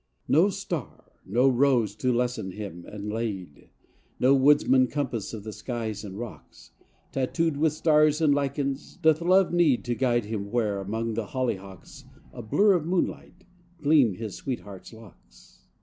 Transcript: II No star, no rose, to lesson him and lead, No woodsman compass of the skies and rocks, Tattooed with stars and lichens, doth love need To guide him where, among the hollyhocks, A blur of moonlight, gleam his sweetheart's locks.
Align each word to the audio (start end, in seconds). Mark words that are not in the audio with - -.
II 0.27 0.33
No 0.33 0.49
star, 0.49 1.11
no 1.27 1.47
rose, 1.47 1.93
to 1.97 2.11
lesson 2.11 2.53
him 2.53 2.85
and 2.87 3.13
lead, 3.13 3.69
No 4.19 4.33
woodsman 4.33 4.87
compass 4.87 5.31
of 5.31 5.43
the 5.43 5.53
skies 5.53 6.03
and 6.03 6.17
rocks, 6.17 6.71
Tattooed 7.11 7.55
with 7.57 7.73
stars 7.73 8.19
and 8.19 8.33
lichens, 8.33 8.97
doth 8.99 9.21
love 9.21 9.53
need 9.53 9.83
To 9.85 9.93
guide 9.93 10.25
him 10.25 10.49
where, 10.49 10.79
among 10.81 11.13
the 11.13 11.27
hollyhocks, 11.27 12.05
A 12.33 12.41
blur 12.41 12.73
of 12.73 12.83
moonlight, 12.87 13.45
gleam 13.83 14.15
his 14.15 14.33
sweetheart's 14.35 14.91
locks. 14.91 15.65